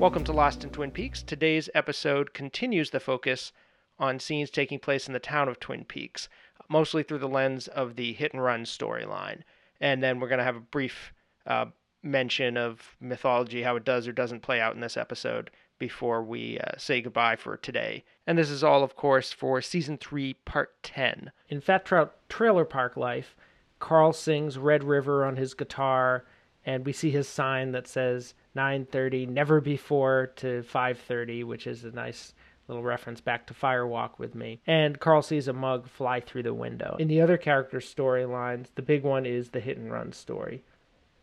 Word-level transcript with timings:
Welcome 0.00 0.24
to 0.24 0.32
Lost 0.32 0.64
in 0.64 0.70
Twin 0.70 0.92
Peaks. 0.92 1.22
Today's 1.22 1.68
episode 1.74 2.32
continues 2.32 2.88
the 2.88 3.00
focus 3.00 3.52
on 3.98 4.18
scenes 4.18 4.48
taking 4.48 4.78
place 4.78 5.06
in 5.06 5.12
the 5.12 5.20
town 5.20 5.46
of 5.46 5.60
Twin 5.60 5.84
Peaks, 5.84 6.30
mostly 6.70 7.02
through 7.02 7.18
the 7.18 7.28
lens 7.28 7.68
of 7.68 7.96
the 7.96 8.14
hit 8.14 8.32
and 8.32 8.42
run 8.42 8.62
storyline. 8.62 9.42
And 9.78 10.02
then 10.02 10.18
we're 10.18 10.30
going 10.30 10.38
to 10.38 10.44
have 10.44 10.56
a 10.56 10.60
brief 10.60 11.12
uh, 11.46 11.66
mention 12.02 12.56
of 12.56 12.96
mythology, 12.98 13.62
how 13.62 13.76
it 13.76 13.84
does 13.84 14.08
or 14.08 14.12
doesn't 14.12 14.40
play 14.40 14.58
out 14.58 14.74
in 14.74 14.80
this 14.80 14.96
episode 14.96 15.50
before 15.78 16.24
we 16.24 16.58
uh, 16.58 16.78
say 16.78 17.02
goodbye 17.02 17.36
for 17.36 17.58
today. 17.58 18.02
And 18.26 18.38
this 18.38 18.48
is 18.48 18.64
all, 18.64 18.82
of 18.82 18.96
course, 18.96 19.34
for 19.34 19.60
season 19.60 19.98
3, 19.98 20.32
part 20.46 20.82
10. 20.82 21.30
In 21.50 21.60
Fat 21.60 21.84
Trout 21.84 22.16
Trailer 22.30 22.64
Park 22.64 22.96
Life, 22.96 23.36
Carl 23.80 24.14
sings 24.14 24.56
Red 24.56 24.82
River 24.82 25.26
on 25.26 25.36
his 25.36 25.52
guitar, 25.52 26.24
and 26.64 26.84
we 26.84 26.92
see 26.92 27.10
his 27.10 27.28
sign 27.28 27.72
that 27.72 27.86
says 27.86 28.34
9:30, 28.54 29.26
never 29.26 29.60
before 29.60 30.32
to 30.36 30.62
5:30, 30.62 31.44
which 31.44 31.66
is 31.66 31.84
a 31.84 31.90
nice 31.90 32.34
little 32.68 32.82
reference 32.84 33.20
back 33.20 33.46
to 33.46 33.54
Firewalk 33.54 34.18
with 34.18 34.34
me. 34.34 34.60
And 34.66 35.00
Carl 35.00 35.22
sees 35.22 35.48
a 35.48 35.52
mug 35.52 35.88
fly 35.88 36.20
through 36.20 36.44
the 36.44 36.54
window. 36.54 36.96
In 36.98 37.08
the 37.08 37.20
other 37.20 37.36
characters' 37.36 37.92
storylines, 37.92 38.68
the 38.76 38.82
big 38.82 39.02
one 39.02 39.26
is 39.26 39.50
the 39.50 39.60
hit 39.60 39.76
and 39.76 39.90
run 39.90 40.12
story. 40.12 40.62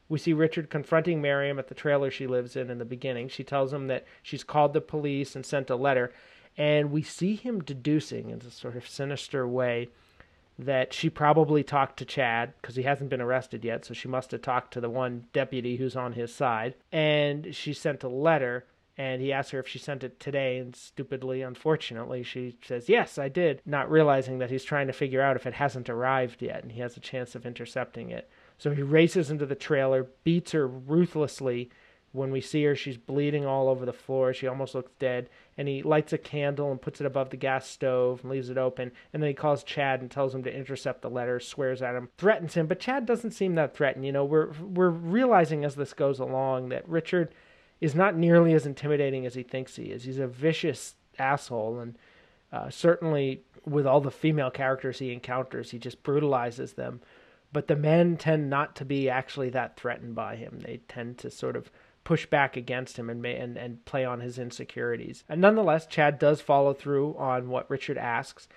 We 0.09 0.19
see 0.19 0.33
Richard 0.33 0.69
confronting 0.69 1.21
Miriam 1.21 1.59
at 1.59 1.67
the 1.67 1.75
trailer 1.75 2.11
she 2.11 2.27
lives 2.27 2.55
in 2.55 2.69
in 2.69 2.77
the 2.77 2.85
beginning. 2.85 3.27
She 3.27 3.43
tells 3.43 3.73
him 3.73 3.87
that 3.87 4.05
she's 4.21 4.43
called 4.43 4.73
the 4.73 4.81
police 4.81 5.35
and 5.35 5.45
sent 5.45 5.69
a 5.69 5.75
letter, 5.75 6.11
and 6.57 6.91
we 6.91 7.01
see 7.01 7.35
him 7.35 7.61
deducing 7.61 8.29
in 8.29 8.39
a 8.39 8.51
sort 8.51 8.75
of 8.75 8.87
sinister 8.87 9.47
way 9.47 9.89
that 10.59 10.93
she 10.93 11.09
probably 11.09 11.63
talked 11.63 11.97
to 11.97 12.05
Chad 12.05 12.53
because 12.61 12.75
he 12.75 12.83
hasn't 12.83 13.09
been 13.09 13.21
arrested 13.21 13.63
yet, 13.63 13.85
so 13.85 13.93
she 13.93 14.07
must 14.07 14.31
have 14.31 14.41
talked 14.41 14.73
to 14.73 14.81
the 14.81 14.89
one 14.89 15.25
deputy 15.33 15.77
who's 15.77 15.95
on 15.95 16.13
his 16.13 16.33
side. 16.33 16.75
And 16.91 17.55
she 17.55 17.73
sent 17.73 18.03
a 18.03 18.09
letter, 18.09 18.65
and 18.97 19.21
he 19.21 19.31
asked 19.31 19.51
her 19.51 19.59
if 19.59 19.67
she 19.67 19.77
sent 19.77 20.03
it 20.03 20.19
today, 20.19 20.57
and 20.57 20.75
stupidly, 20.75 21.43
unfortunately, 21.43 22.23
she 22.23 22.57
says, 22.63 22.89
Yes, 22.89 23.19
I 23.19 23.29
did, 23.29 23.61
not 23.65 23.91
realizing 23.91 24.39
that 24.39 24.49
he's 24.49 24.63
trying 24.63 24.87
to 24.87 24.93
figure 24.93 25.21
out 25.21 25.35
if 25.35 25.45
it 25.45 25.53
hasn't 25.53 25.89
arrived 25.89 26.41
yet, 26.41 26.63
and 26.63 26.71
he 26.71 26.81
has 26.81 26.97
a 26.97 27.01
chance 27.01 27.35
of 27.35 27.45
intercepting 27.45 28.09
it. 28.09 28.27
So 28.57 28.71
he 28.71 28.81
races 28.81 29.29
into 29.29 29.45
the 29.45 29.55
trailer, 29.55 30.07
beats 30.23 30.53
her 30.53 30.67
ruthlessly. 30.67 31.69
When 32.17 32.31
we 32.31 32.41
see 32.41 32.63
her, 32.63 32.75
she's 32.75 32.97
bleeding 32.97 33.45
all 33.45 33.69
over 33.69 33.85
the 33.85 33.93
floor. 33.93 34.33
She 34.33 34.47
almost 34.47 34.75
looks 34.75 34.91
dead. 34.99 35.29
And 35.57 35.67
he 35.67 35.83
lights 35.83 36.13
a 36.13 36.17
candle 36.17 36.71
and 36.71 36.81
puts 36.81 36.99
it 36.99 37.07
above 37.07 37.29
the 37.29 37.37
gas 37.37 37.67
stove 37.67 38.21
and 38.21 38.31
leaves 38.31 38.49
it 38.49 38.57
open. 38.57 38.91
And 39.13 39.21
then 39.21 39.29
he 39.29 39.33
calls 39.33 39.63
Chad 39.63 40.01
and 40.01 40.09
tells 40.09 40.33
him 40.33 40.43
to 40.43 40.55
intercept 40.55 41.01
the 41.01 41.09
letter, 41.09 41.39
swears 41.39 41.81
at 41.81 41.95
him, 41.95 42.09
threatens 42.17 42.55
him. 42.55 42.67
But 42.67 42.79
Chad 42.79 43.05
doesn't 43.05 43.31
seem 43.31 43.55
that 43.55 43.75
threatened. 43.75 44.05
You 44.05 44.11
know, 44.11 44.25
we're 44.25 44.51
we're 44.53 44.89
realizing 44.89 45.63
as 45.63 45.75
this 45.75 45.93
goes 45.93 46.19
along 46.19 46.69
that 46.69 46.87
Richard 46.89 47.33
is 47.79 47.95
not 47.95 48.15
nearly 48.15 48.53
as 48.53 48.65
intimidating 48.65 49.25
as 49.25 49.35
he 49.35 49.43
thinks 49.43 49.75
he 49.75 49.85
is. 49.85 50.03
He's 50.03 50.19
a 50.19 50.27
vicious 50.27 50.95
asshole, 51.19 51.79
and 51.79 51.97
uh, 52.51 52.69
certainly 52.69 53.43
with 53.65 53.85
all 53.85 54.01
the 54.01 54.11
female 54.11 54.49
characters 54.49 54.99
he 54.99 55.13
encounters, 55.13 55.71
he 55.71 55.77
just 55.77 56.01
brutalizes 56.01 56.73
them 56.73 57.01
but 57.53 57.67
the 57.67 57.75
men 57.75 58.17
tend 58.17 58.49
not 58.49 58.75
to 58.75 58.85
be 58.85 59.09
actually 59.09 59.49
that 59.51 59.77
threatened 59.77 60.15
by 60.15 60.35
him. 60.35 60.59
They 60.59 60.81
tend 60.87 61.17
to 61.19 61.31
sort 61.31 61.55
of 61.55 61.71
push 62.07 62.25
back 62.25 62.55
against 62.55 62.95
him 62.95 63.09
and 63.09 63.25
and, 63.25 63.57
and 63.57 63.83
play 63.83 64.05
on 64.05 64.21
his 64.21 64.39
insecurities. 64.39 65.25
And 65.27 65.41
nonetheless, 65.41 65.85
Chad 65.85 66.17
does 66.17 66.39
follow 66.39 66.73
through 66.73 67.17
on 67.17 67.49
what 67.49 67.69
Richard 67.69 67.97
asks. 67.97 68.47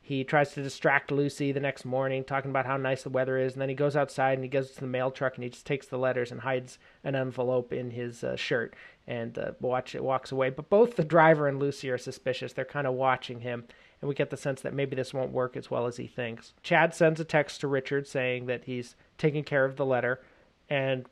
He 0.00 0.24
tries 0.24 0.52
to 0.52 0.62
distract 0.62 1.12
Lucy 1.12 1.52
the 1.52 1.60
next 1.60 1.84
morning, 1.84 2.24
talking 2.24 2.50
about 2.50 2.64
how 2.64 2.78
nice 2.78 3.02
the 3.02 3.10
weather 3.10 3.36
is, 3.36 3.52
and 3.52 3.60
then 3.60 3.68
he 3.68 3.74
goes 3.74 3.94
outside 3.94 4.38
and 4.38 4.42
he 4.42 4.48
goes 4.48 4.70
to 4.70 4.80
the 4.80 4.86
mail 4.86 5.10
truck 5.10 5.34
and 5.34 5.44
he 5.44 5.50
just 5.50 5.66
takes 5.66 5.86
the 5.86 5.98
letters 5.98 6.32
and 6.32 6.40
hides 6.40 6.78
an 7.04 7.14
envelope 7.14 7.74
in 7.74 7.90
his 7.90 8.24
uh, 8.24 8.36
shirt 8.36 8.74
and 9.06 9.38
uh, 9.38 9.52
watch 9.60 9.94
it 9.94 10.02
walks 10.02 10.32
away. 10.32 10.48
But 10.48 10.70
both 10.70 10.96
the 10.96 11.04
driver 11.04 11.46
and 11.46 11.60
Lucy 11.60 11.90
are 11.90 11.98
suspicious. 11.98 12.54
They're 12.54 12.64
kind 12.64 12.86
of 12.86 12.94
watching 12.94 13.40
him, 13.40 13.64
and 14.00 14.08
we 14.08 14.14
get 14.14 14.30
the 14.30 14.38
sense 14.38 14.62
that 14.62 14.72
maybe 14.72 14.96
this 14.96 15.12
won't 15.12 15.30
work 15.30 15.58
as 15.58 15.70
well 15.70 15.86
as 15.86 15.98
he 15.98 16.06
thinks. 16.06 16.54
Chad 16.62 16.94
sends 16.94 17.20
a 17.20 17.24
text 17.24 17.60
to 17.60 17.68
Richard 17.68 18.08
saying 18.08 18.46
that 18.46 18.64
he's 18.64 18.96
taking 19.18 19.44
care 19.44 19.66
of 19.66 19.76
the 19.76 19.84
letter, 19.84 20.22
and 20.70 21.04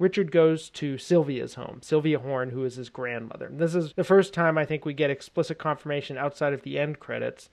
Richard 0.00 0.32
goes 0.32 0.70
to 0.70 0.96
Sylvia's 0.96 1.56
home, 1.56 1.80
Sylvia 1.82 2.18
Horne, 2.18 2.50
who 2.50 2.64
is 2.64 2.76
his 2.76 2.88
grandmother. 2.88 3.50
This 3.52 3.74
is 3.74 3.92
the 3.92 4.02
first 4.02 4.32
time 4.32 4.56
I 4.56 4.64
think 4.64 4.86
we 4.86 4.94
get 4.94 5.10
explicit 5.10 5.58
confirmation 5.58 6.16
outside 6.16 6.54
of 6.54 6.62
the 6.62 6.78
end 6.78 6.98
credits 6.98 7.50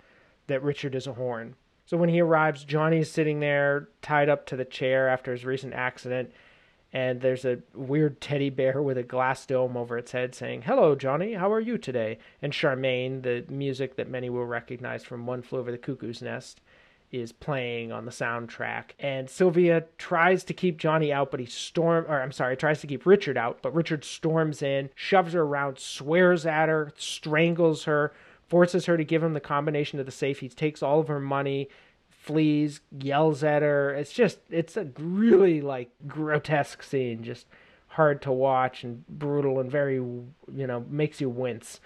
that 0.47 0.63
Richard 0.63 0.96
is 0.96 1.07
a 1.07 1.13
Horne. 1.13 1.56
So 1.86 1.97
when 1.97 2.07
he 2.07 2.22
arrives, 2.22 2.63
Johnny's 2.63 3.12
sitting 3.12 3.41
there 3.41 3.90
tied 4.02 4.30
up 4.30 4.46
to 4.46 4.56
the 4.56 4.63
chair 4.63 5.09
after 5.09 5.34
his 5.34 5.44
recent 5.44 5.74
accident, 5.74 6.31
and 6.94 7.19
there's 7.19 7.44
a 7.44 7.59
weird 7.74 8.22
teddy 8.22 8.50
bear 8.50 8.81
with 8.81 8.97
a 8.97 9.03
glass 9.03 9.46
dome 9.46 9.75
over 9.75 9.97
its 9.97 10.13
head 10.13 10.34
saying, 10.34 10.62
Hello, 10.62 10.96
Johnny, 10.96 11.34
how 11.34 11.52
are 11.52 11.59
you 11.59 11.78
today? 11.78 12.18
And 12.41 12.53
Charmaine, 12.53 13.24
the 13.24 13.44
music 13.50 13.97
that 13.97 14.09
many 14.09 14.30
will 14.30 14.46
recognize 14.46 15.03
from 15.03 15.25
One 15.25 15.41
Flew 15.41 15.59
Over 15.59 15.72
the 15.72 15.78
Cuckoo's 15.78 16.22
Nest, 16.22 16.62
is 17.12 17.31
playing 17.31 17.91
on 17.91 18.06
the 18.06 18.12
soundtrack. 18.12 18.91
And 19.00 19.29
Sylvia 19.29 19.85
tries 19.97 20.44
to 20.45 20.53
keep 20.53 20.78
Johnny 20.78 21.12
out, 21.12 21.31
but 21.31 21.40
he 21.40 21.45
storm 21.45 22.06
or 22.07 22.22
I'm 22.22 22.31
sorry, 22.31 22.57
tries 22.57 22.81
to 22.81 22.88
keep 22.88 23.06
Richard 23.06 23.38
out, 23.38 23.59
but 23.62 23.73
Richard 23.73 24.03
storms 24.03 24.62
in, 24.62 24.90
shoves 24.95 25.34
her 25.34 25.41
around, 25.41 25.79
swears 25.79 26.45
at 26.45 26.69
her, 26.69 26.91
strangles 26.97 27.85
her, 27.85 28.13
forces 28.47 28.85
her 28.85 28.97
to 28.97 29.03
give 29.03 29.23
him 29.23 29.34
the 29.34 29.40
combination 29.40 30.00
of 30.00 30.06
the 30.06 30.12
safe. 30.12 30.40
He 30.40 30.50
takes 30.50 30.84
all 30.84 31.00
of 31.00 31.07
her 31.07 31.19
money, 31.19 31.69
flees, 32.09 32.81
yells 33.00 33.44
at 33.44 33.62
her. 33.62 33.94
It's 33.94 34.13
just 34.13 34.39
it's 34.50 34.75
a 34.75 34.89
really 34.97 35.62
like 35.62 35.89
grotesque 36.07 36.84
scene, 36.84 37.24
just 37.24 37.45
hard 37.89 38.22
to 38.22 38.31
watch 38.31 38.84
and 38.84 39.07
brutal 39.07 39.59
and 39.59 39.72
very 39.72 39.95
you 39.95 40.34
know 40.47 40.85
makes 40.89 41.22
you 41.22 41.29
wince. 41.29 41.79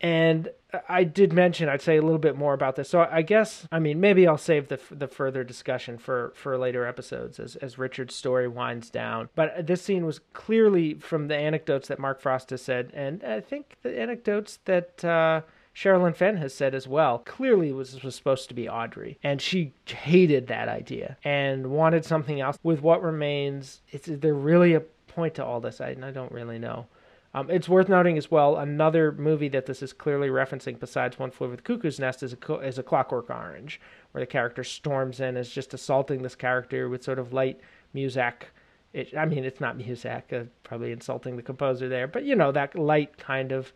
And 0.00 0.50
I 0.88 1.04
did 1.04 1.32
mention 1.32 1.68
I'd 1.68 1.80
say 1.80 1.96
a 1.96 2.02
little 2.02 2.18
bit 2.18 2.36
more 2.36 2.52
about 2.52 2.76
this. 2.76 2.90
So 2.90 3.08
I 3.10 3.22
guess 3.22 3.66
I 3.72 3.78
mean 3.78 4.00
maybe 4.00 4.26
I'll 4.26 4.36
save 4.36 4.68
the 4.68 4.78
the 4.90 5.08
further 5.08 5.44
discussion 5.44 5.98
for 5.98 6.32
for 6.34 6.58
later 6.58 6.86
episodes 6.86 7.40
as 7.40 7.56
as 7.56 7.78
Richard's 7.78 8.14
story 8.14 8.48
winds 8.48 8.90
down. 8.90 9.30
But 9.34 9.66
this 9.66 9.82
scene 9.82 10.04
was 10.04 10.20
clearly 10.32 10.94
from 10.94 11.28
the 11.28 11.36
anecdotes 11.36 11.88
that 11.88 11.98
Mark 11.98 12.20
Frost 12.20 12.50
has 12.50 12.62
said, 12.62 12.90
and 12.94 13.24
I 13.24 13.40
think 13.40 13.76
the 13.82 13.98
anecdotes 13.98 14.58
that. 14.64 15.04
Uh, 15.04 15.42
Sherilyn 15.74 16.16
Fenn 16.16 16.38
has 16.38 16.52
said 16.52 16.74
as 16.74 16.88
well, 16.88 17.20
clearly 17.20 17.70
was, 17.70 18.02
was 18.02 18.16
supposed 18.16 18.48
to 18.48 18.54
be 18.54 18.68
Audrey. 18.68 19.16
And 19.22 19.40
she 19.40 19.74
hated 19.86 20.48
that 20.48 20.68
idea 20.68 21.16
and 21.22 21.68
wanted 21.68 22.04
something 22.04 22.40
else. 22.40 22.58
With 22.64 22.82
what 22.82 23.00
remains, 23.00 23.80
is 23.92 24.18
there 24.18 24.34
really 24.34 24.74
a 24.74 24.80
point 24.80 25.34
to 25.36 25.44
all 25.44 25.60
this? 25.60 25.80
I, 25.80 25.90
I 26.02 26.10
don't 26.10 26.32
really 26.32 26.58
know. 26.58 26.86
Um, 27.34 27.50
it's 27.50 27.68
worth 27.68 27.88
noting 27.88 28.16
as 28.16 28.30
well, 28.30 28.56
another 28.56 29.12
movie 29.12 29.48
that 29.48 29.66
this 29.66 29.82
is 29.82 29.92
clearly 29.92 30.28
referencing 30.28 30.80
besides 30.80 31.18
One 31.18 31.30
Flew 31.30 31.48
Over 31.48 31.56
the 31.56 31.62
Cuckoo's 31.62 32.00
Nest 32.00 32.22
is 32.22 32.34
a, 32.34 32.54
is 32.60 32.78
a 32.78 32.82
Clockwork 32.82 33.28
Orange, 33.28 33.80
where 34.12 34.22
the 34.22 34.26
character 34.26 34.64
storms 34.64 35.20
in, 35.20 35.36
is 35.36 35.50
just 35.50 35.74
assaulting 35.74 36.22
this 36.22 36.34
character 36.34 36.88
with 36.88 37.04
sort 37.04 37.18
of 37.18 37.34
light 37.34 37.60
music. 37.92 38.48
It, 38.94 39.14
I 39.14 39.26
mean, 39.26 39.44
it's 39.44 39.60
not 39.60 39.76
music, 39.76 40.32
uh, 40.32 40.44
probably 40.64 40.90
insulting 40.90 41.36
the 41.36 41.42
composer 41.42 41.88
there, 41.88 42.06
but 42.06 42.24
you 42.24 42.34
know, 42.34 42.50
that 42.52 42.74
light 42.74 43.18
kind 43.18 43.52
of 43.52 43.72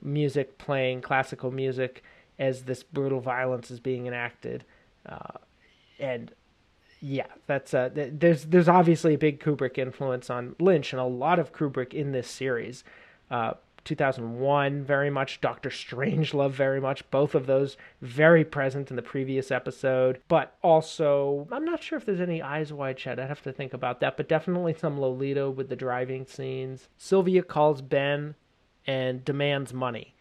music 0.00 0.56
playing, 0.56 1.02
classical 1.02 1.50
music, 1.50 2.02
as 2.38 2.62
this 2.62 2.82
brutal 2.82 3.20
violence 3.20 3.70
is 3.70 3.80
being 3.80 4.06
enacted. 4.06 4.64
Uh, 5.04 5.38
and 5.98 6.32
yeah, 7.00 7.26
that's 7.46 7.74
uh, 7.74 7.90
there's 7.92 8.44
there's 8.44 8.68
obviously 8.68 9.14
a 9.14 9.18
big 9.18 9.40
Kubrick 9.40 9.78
influence 9.78 10.30
on 10.30 10.56
Lynch 10.58 10.92
and 10.92 11.00
a 11.00 11.04
lot 11.04 11.38
of 11.38 11.52
Kubrick 11.52 11.94
in 11.94 12.12
this 12.12 12.28
series. 12.28 12.84
Uh, 13.30 13.54
2001 13.84 14.82
very 14.84 15.08
much 15.08 15.40
Doctor 15.40 15.70
Strangelove 15.70 16.50
very 16.50 16.80
much 16.80 17.08
both 17.10 17.34
of 17.34 17.46
those 17.46 17.76
very 18.02 18.44
present 18.44 18.90
in 18.90 18.96
the 18.96 19.02
previous 19.02 19.50
episode 19.50 20.20
but 20.28 20.56
also 20.62 21.46
I'm 21.50 21.64
not 21.64 21.82
sure 21.82 21.96
if 21.96 22.04
there's 22.04 22.20
any 22.20 22.42
eyes 22.42 22.70
wide 22.70 22.98
shut 22.98 23.18
I'd 23.18 23.28
have 23.28 23.42
to 23.44 23.52
think 23.52 23.72
about 23.72 24.00
that 24.00 24.18
but 24.18 24.28
definitely 24.28 24.74
some 24.74 25.00
Lolita 25.00 25.48
with 25.48 25.70
the 25.70 25.76
driving 25.76 26.26
scenes 26.26 26.88
Sylvia 26.98 27.42
calls 27.42 27.80
Ben 27.80 28.34
and 28.88 29.22
demands 29.24 29.72
money. 29.72 30.14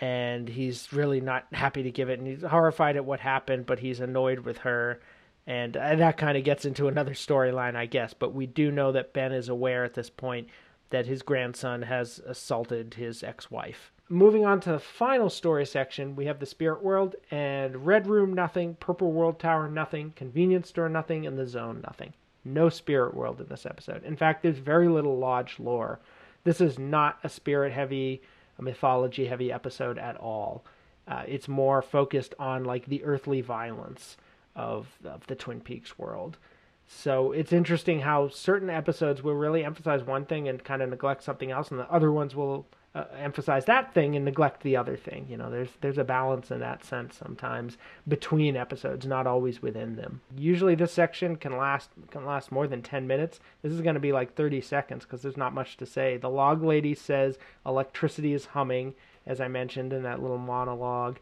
And 0.00 0.48
he's 0.48 0.92
really 0.92 1.20
not 1.20 1.46
happy 1.52 1.84
to 1.84 1.90
give 1.92 2.08
it, 2.08 2.18
and 2.18 2.26
he's 2.26 2.42
horrified 2.42 2.96
at 2.96 3.04
what 3.04 3.20
happened, 3.20 3.66
but 3.66 3.78
he's 3.78 4.00
annoyed 4.00 4.40
with 4.40 4.58
her. 4.58 5.00
And 5.46 5.76
uh, 5.76 5.96
that 5.96 6.16
kind 6.16 6.38
of 6.38 6.44
gets 6.44 6.64
into 6.64 6.88
another 6.88 7.12
storyline, 7.12 7.76
I 7.76 7.86
guess. 7.86 8.14
But 8.14 8.34
we 8.34 8.46
do 8.46 8.70
know 8.70 8.92
that 8.92 9.12
Ben 9.12 9.32
is 9.32 9.48
aware 9.48 9.84
at 9.84 9.94
this 9.94 10.10
point 10.10 10.48
that 10.90 11.06
his 11.06 11.22
grandson 11.22 11.82
has 11.82 12.20
assaulted 12.20 12.94
his 12.94 13.22
ex 13.22 13.50
wife. 13.50 13.90
Moving 14.08 14.44
on 14.44 14.60
to 14.60 14.72
the 14.72 14.78
final 14.78 15.30
story 15.30 15.64
section, 15.64 16.14
we 16.14 16.26
have 16.26 16.38
the 16.38 16.46
spirit 16.46 16.82
world 16.82 17.16
and 17.30 17.86
Red 17.86 18.06
Room, 18.06 18.34
nothing, 18.34 18.76
Purple 18.78 19.12
World 19.12 19.38
Tower, 19.38 19.68
nothing, 19.68 20.12
Convenience 20.14 20.68
Store, 20.68 20.90
nothing, 20.90 21.26
and 21.26 21.38
the 21.38 21.46
Zone, 21.46 21.80
nothing. 21.82 22.12
No 22.44 22.68
spirit 22.68 23.14
world 23.14 23.40
in 23.40 23.46
this 23.48 23.64
episode. 23.64 24.04
In 24.04 24.16
fact, 24.16 24.42
there's 24.42 24.58
very 24.58 24.88
little 24.88 25.18
lodge 25.18 25.58
lore. 25.58 26.00
This 26.44 26.60
is 26.60 26.78
not 26.78 27.18
a 27.24 27.30
spirit 27.30 27.72
heavy, 27.72 28.20
a 28.58 28.62
mythology 28.62 29.26
heavy 29.26 29.50
episode 29.50 29.98
at 29.98 30.18
all. 30.18 30.64
Uh, 31.08 31.22
it's 31.26 31.48
more 31.48 31.80
focused 31.80 32.34
on 32.38 32.64
like 32.64 32.84
the 32.86 33.02
earthly 33.04 33.40
violence 33.40 34.18
of, 34.56 34.88
of 35.04 35.26
the 35.26 35.34
Twin 35.34 35.60
Peaks 35.60 35.98
world. 35.98 36.38
So 36.86 37.32
it's 37.32 37.52
interesting 37.52 38.00
how 38.00 38.28
certain 38.28 38.70
episodes 38.70 39.22
will 39.22 39.34
really 39.34 39.64
emphasize 39.64 40.02
one 40.02 40.26
thing 40.26 40.48
and 40.48 40.62
kind 40.62 40.82
of 40.82 40.90
neglect 40.90 41.22
something 41.22 41.50
else, 41.50 41.70
and 41.70 41.80
the 41.80 41.90
other 41.90 42.12
ones 42.12 42.34
will 42.34 42.66
uh, 42.94 43.04
emphasize 43.18 43.64
that 43.64 43.92
thing 43.92 44.14
and 44.14 44.24
neglect 44.24 44.62
the 44.62 44.76
other 44.76 44.96
thing. 44.96 45.26
You 45.28 45.36
know, 45.36 45.50
there's 45.50 45.70
there's 45.80 45.98
a 45.98 46.04
balance 46.04 46.50
in 46.50 46.60
that 46.60 46.84
sense 46.84 47.16
sometimes 47.16 47.76
between 48.06 48.56
episodes, 48.56 49.06
not 49.06 49.26
always 49.26 49.60
within 49.60 49.96
them. 49.96 50.20
Usually, 50.36 50.74
this 50.74 50.92
section 50.92 51.36
can 51.36 51.56
last 51.56 51.90
can 52.10 52.24
last 52.24 52.52
more 52.52 52.68
than 52.68 52.82
10 52.82 53.06
minutes. 53.06 53.40
This 53.62 53.72
is 53.72 53.80
going 53.80 53.94
to 53.94 54.00
be 54.00 54.12
like 54.12 54.34
30 54.34 54.60
seconds 54.60 55.04
because 55.04 55.22
there's 55.22 55.36
not 55.36 55.54
much 55.54 55.76
to 55.78 55.86
say. 55.86 56.16
The 56.16 56.30
log 56.30 56.62
lady 56.62 56.94
says 56.94 57.38
electricity 57.66 58.32
is 58.32 58.46
humming, 58.46 58.94
as 59.26 59.40
I 59.40 59.48
mentioned 59.48 59.92
in 59.92 60.02
that 60.04 60.22
little 60.22 60.38
monologue. 60.38 61.18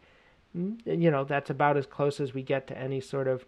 Mm, 0.56 1.02
you 1.02 1.10
know, 1.10 1.24
that's 1.24 1.50
about 1.50 1.76
as 1.76 1.86
close 1.86 2.20
as 2.20 2.34
we 2.34 2.42
get 2.42 2.66
to 2.68 2.78
any 2.78 3.00
sort 3.00 3.28
of 3.28 3.46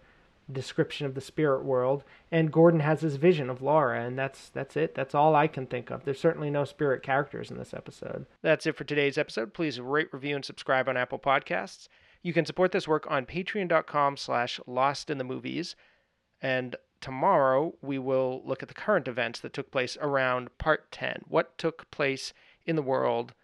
description 0.50 1.06
of 1.06 1.14
the 1.14 1.20
spirit 1.20 1.64
world. 1.64 2.04
And 2.30 2.52
Gordon 2.52 2.80
has 2.80 3.00
his 3.00 3.16
vision 3.16 3.48
of 3.48 3.62
Laura 3.62 4.04
and 4.04 4.18
that's 4.18 4.50
that's 4.50 4.76
it. 4.76 4.94
That's 4.94 5.14
all 5.14 5.34
I 5.34 5.46
can 5.46 5.66
think 5.66 5.90
of. 5.90 6.04
There's 6.04 6.20
certainly 6.20 6.50
no 6.50 6.64
spirit 6.64 7.02
characters 7.02 7.50
in 7.50 7.58
this 7.58 7.74
episode. 7.74 8.26
That's 8.42 8.66
it 8.66 8.76
for 8.76 8.84
today's 8.84 9.18
episode. 9.18 9.54
Please 9.54 9.80
rate 9.80 10.12
review 10.12 10.36
and 10.36 10.44
subscribe 10.44 10.88
on 10.88 10.96
Apple 10.96 11.18
Podcasts. 11.18 11.88
You 12.22 12.32
can 12.32 12.46
support 12.46 12.72
this 12.72 12.88
work 12.88 13.06
on 13.10 13.26
patreon.com 13.26 14.16
slash 14.16 14.60
lost 14.66 15.10
in 15.10 15.18
the 15.18 15.24
movies. 15.24 15.76
And 16.40 16.76
tomorrow 17.00 17.74
we 17.82 17.98
will 17.98 18.42
look 18.44 18.62
at 18.62 18.68
the 18.68 18.74
current 18.74 19.08
events 19.08 19.40
that 19.40 19.52
took 19.52 19.70
place 19.70 19.96
around 20.00 20.56
part 20.56 20.90
10 20.90 21.22
what 21.28 21.56
took 21.58 21.90
place 21.90 22.32
in 22.64 22.76
the 22.76 22.82
world 22.82 23.34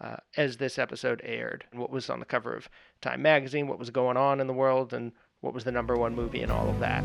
uh, 0.00 0.16
as 0.36 0.56
this 0.56 0.78
episode 0.78 1.20
aired 1.24 1.64
what 1.72 1.90
was 1.90 2.08
on 2.10 2.20
the 2.20 2.26
cover 2.26 2.54
of 2.54 2.68
Time 3.00 3.22
magazine 3.22 3.68
what 3.68 3.78
was 3.78 3.90
going 3.90 4.16
on 4.16 4.40
in 4.40 4.46
the 4.46 4.52
world 4.52 4.92
and 4.92 5.12
what 5.40 5.54
was 5.54 5.64
the 5.64 5.72
number 5.72 5.96
one 5.96 6.14
movie 6.14 6.42
and 6.42 6.50
all 6.50 6.68
of 6.68 6.80
that. 6.80 7.04